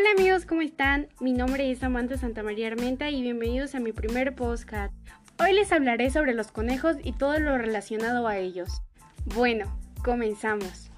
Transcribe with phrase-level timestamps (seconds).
[0.00, 1.08] Hola amigos, ¿cómo están?
[1.20, 4.94] Mi nombre es Samantha Santamaría Armenta y bienvenidos a mi primer podcast.
[5.38, 8.80] Hoy les hablaré sobre los conejos y todo lo relacionado a ellos.
[9.26, 10.90] Bueno, comenzamos.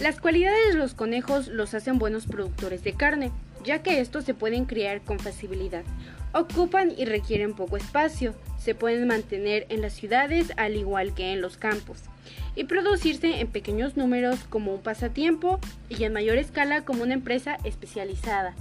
[0.00, 3.32] Las cualidades de los conejos los hacen buenos productores de carne,
[3.64, 5.82] ya que estos se pueden criar con facilidad.
[6.32, 11.40] Ocupan y requieren poco espacio, se pueden mantener en las ciudades al igual que en
[11.40, 12.04] los campos,
[12.56, 17.58] y producirse en pequeños números como un pasatiempo y en mayor escala como una empresa
[17.62, 18.54] especializada.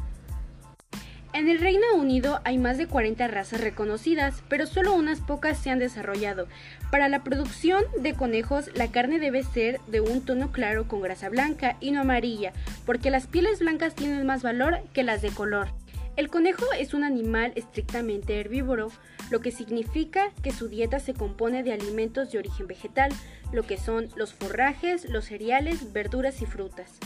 [1.36, 5.70] En el Reino Unido hay más de 40 razas reconocidas, pero solo unas pocas se
[5.70, 6.48] han desarrollado.
[6.92, 11.28] Para la producción de conejos, la carne debe ser de un tono claro con grasa
[11.28, 12.54] blanca y no amarilla,
[12.86, 15.68] porque las pieles blancas tienen más valor que las de color.
[16.16, 18.90] El conejo es un animal estrictamente herbívoro,
[19.30, 23.12] lo que significa que su dieta se compone de alimentos de origen vegetal,
[23.52, 27.00] lo que son los forrajes, los cereales, verduras y frutas.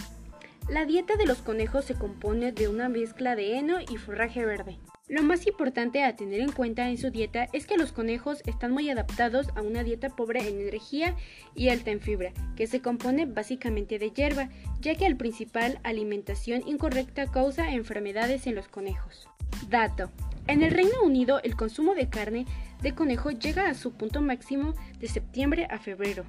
[0.69, 4.77] La dieta de los conejos se compone de una mezcla de heno y forraje verde.
[5.09, 8.71] Lo más importante a tener en cuenta en su dieta es que los conejos están
[8.71, 11.15] muy adaptados a una dieta pobre en energía
[11.55, 14.49] y alta en fibra, que se compone básicamente de hierba,
[14.81, 19.27] ya que la principal alimentación incorrecta causa enfermedades en los conejos.
[19.67, 20.11] Dato.
[20.45, 22.45] En el Reino Unido el consumo de carne
[22.83, 26.23] de conejo llega a su punto máximo de septiembre a febrero,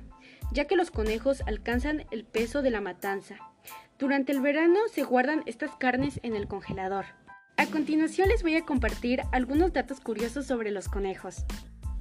[0.53, 3.37] ya que los conejos alcanzan el peso de la matanza.
[3.99, 7.05] Durante el verano se guardan estas carnes en el congelador.
[7.61, 11.45] A continuación les voy a compartir algunos datos curiosos sobre los conejos.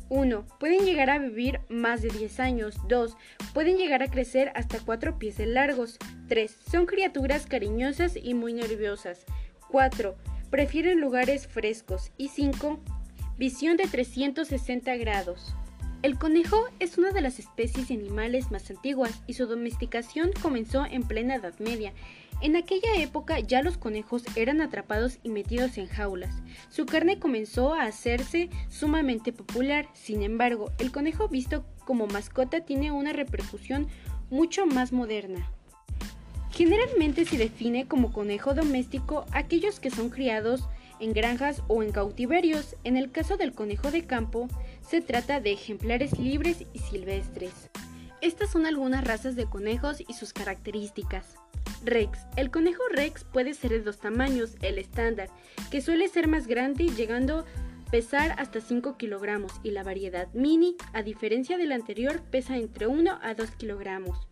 [0.08, 0.46] 1.
[0.58, 2.78] Pueden llegar a vivir más de 10 años.
[2.88, 3.18] 2.
[3.54, 5.98] Pueden llegar a crecer hasta 4 pies de largos.
[6.30, 6.56] 3.
[6.72, 9.26] Son criaturas cariñosas y muy nerviosas.
[9.70, 10.16] 4.
[10.50, 12.14] Prefieren lugares frescos.
[12.16, 12.80] Y 5.
[13.38, 15.54] Visión de 360 grados.
[16.04, 20.86] El conejo es una de las especies de animales más antiguas y su domesticación comenzó
[20.86, 21.92] en plena Edad Media
[22.42, 26.34] en aquella época ya los conejos eran atrapados y metidos en jaulas.
[26.70, 29.88] Su carne comenzó a hacerse sumamente popular.
[29.94, 33.88] Sin embargo, el conejo visto como mascota tiene una repercusión
[34.30, 35.52] mucho más moderna.
[36.52, 40.68] Generalmente se define como conejo doméstico aquellos que son criados
[41.00, 42.76] en granjas o en cautiverios.
[42.84, 44.48] En el caso del conejo de campo,
[44.82, 47.70] se trata de ejemplares libres y silvestres.
[48.22, 51.36] Estas son algunas razas de conejos y sus características.
[51.84, 52.20] Rex.
[52.36, 55.30] El conejo Rex puede ser de dos tamaños, el estándar,
[55.72, 57.46] que suele ser más grande llegando
[57.90, 62.86] a pesar hasta 5 kilogramos y la variedad mini, a diferencia del anterior, pesa entre
[62.86, 64.28] 1 a 2 kilogramos.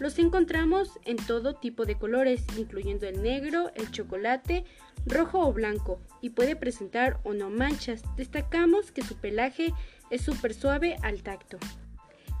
[0.00, 4.64] Los encontramos en todo tipo de colores, incluyendo el negro, el chocolate,
[5.06, 8.02] rojo o blanco, y puede presentar o no manchas.
[8.16, 9.72] Destacamos que su pelaje
[10.10, 11.58] es súper suave al tacto.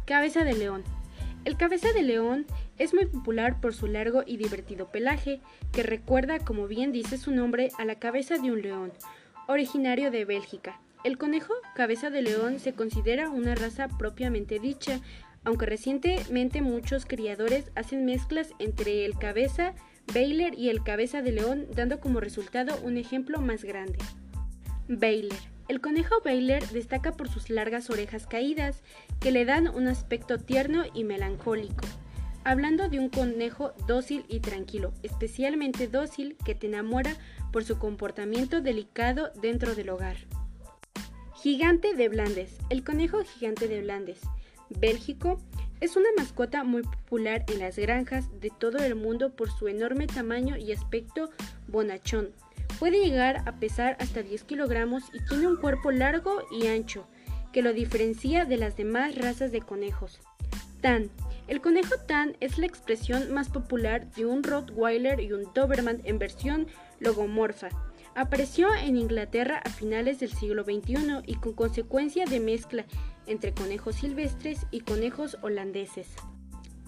[0.04, 0.84] Cabeza de león.
[1.44, 2.44] El cabeza de león
[2.78, 5.40] es muy popular por su largo y divertido pelaje,
[5.72, 8.92] que recuerda, como bien dice su nombre, a la cabeza de un león,
[9.48, 10.80] originario de Bélgica.
[11.04, 15.00] El conejo cabeza de león se considera una raza propiamente dicha,
[15.44, 19.74] aunque recientemente muchos criadores hacen mezclas entre el cabeza
[20.12, 23.98] Baylor y el cabeza de león, dando como resultado un ejemplo más grande.
[24.88, 25.38] Baylor
[25.68, 28.82] el conejo Baylor destaca por sus largas orejas caídas,
[29.18, 31.84] que le dan un aspecto tierno y melancólico.
[32.46, 37.16] Hablando de un conejo dócil y tranquilo, especialmente dócil que te enamora
[37.52, 40.16] por su comportamiento delicado dentro del hogar.
[41.34, 42.58] Gigante de Blandes.
[42.70, 44.20] El conejo gigante de Blandes,
[44.70, 45.40] Bélgico,
[45.80, 50.06] es una mascota muy popular en las granjas de todo el mundo por su enorme
[50.06, 51.30] tamaño y aspecto
[51.66, 52.30] bonachón,
[52.78, 57.08] Puede llegar a pesar hasta 10 kilogramos y tiene un cuerpo largo y ancho,
[57.52, 60.20] que lo diferencia de las demás razas de conejos.
[60.86, 61.10] Tan.
[61.48, 66.20] El conejo tan es la expresión más popular de un Rottweiler y un Doberman en
[66.20, 66.68] versión
[67.00, 67.70] logomorfa.
[68.14, 72.86] Apareció en Inglaterra a finales del siglo XXI y con consecuencia de mezcla
[73.26, 76.06] entre conejos silvestres y conejos holandeses.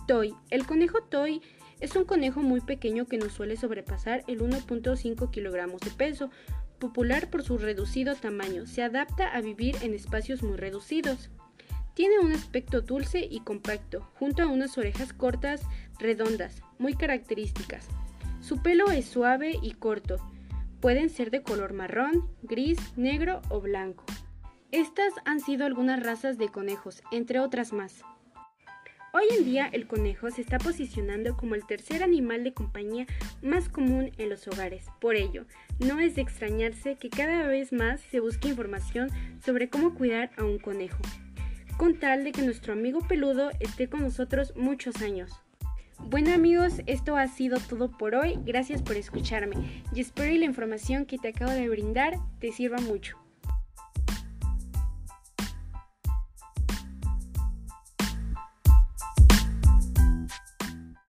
[0.07, 0.33] Toy.
[0.51, 1.43] El conejo toy
[1.81, 6.31] es un conejo muy pequeño que no suele sobrepasar el 1.5 kilogramos de peso,
[6.79, 11.31] popular por su reducido tamaño, se adapta a vivir en espacios muy reducidos.
[11.99, 15.63] Tiene un aspecto dulce y compacto, junto a unas orejas cortas,
[15.99, 17.89] redondas, muy características.
[18.41, 20.19] Su pelo es suave y corto.
[20.81, 24.05] Pueden ser de color marrón, gris, negro o blanco.
[24.71, 28.05] Estas han sido algunas razas de conejos, entre otras más.
[29.13, 33.07] Hoy en día el conejo se está posicionando como el tercer animal de compañía
[33.43, 34.87] más común en los hogares.
[35.01, 35.47] Por ello,
[35.81, 39.09] no es de extrañarse que cada vez más se busque información
[39.45, 41.01] sobre cómo cuidar a un conejo,
[41.79, 45.31] con tal de que nuestro amigo peludo esté con nosotros muchos años.
[46.01, 48.37] Bueno amigos, esto ha sido todo por hoy.
[48.45, 52.79] Gracias por escucharme y espero que la información que te acabo de brindar te sirva
[52.79, 53.17] mucho.